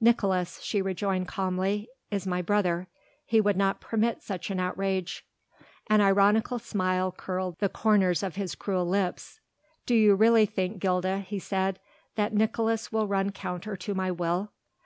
"Nicolaes," 0.00 0.62
she 0.62 0.80
rejoined 0.80 1.28
calmly, 1.28 1.86
"is 2.10 2.26
my 2.26 2.40
brother 2.40 2.88
he 3.26 3.42
would 3.42 3.58
not 3.58 3.78
permit 3.78 4.22
such 4.22 4.48
an 4.50 4.58
outrage." 4.58 5.26
An 5.90 6.00
ironical 6.00 6.58
smile 6.58 7.12
curled 7.12 7.58
the 7.58 7.68
corners 7.68 8.22
of 8.22 8.36
his 8.36 8.54
cruel 8.54 8.86
lips. 8.88 9.38
"Do 9.84 9.94
you 9.94 10.14
really 10.14 10.46
think, 10.46 10.78
Gilda," 10.78 11.18
he 11.18 11.38
said, 11.38 11.78
"that 12.14 12.32
Nicolaes 12.32 12.90
will 12.90 13.06
run 13.06 13.32
counter 13.32 13.76
to 13.76 13.94
my 13.94 14.10
will? 14.10 14.50